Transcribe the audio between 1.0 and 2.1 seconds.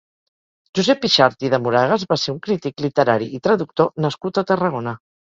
Yxart i de Moragas